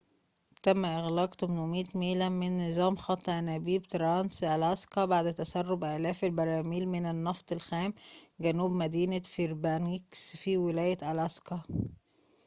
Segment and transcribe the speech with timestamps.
[0.63, 7.05] تم إغلاق 800 ميلاً من نظام خط أنابيب ترانس ألاسكا بعد تسرب آلاف البراميل من
[7.05, 7.93] النفط الخام
[8.39, 11.61] جنوب مدينة فيربانكس في ولاية ألاسكا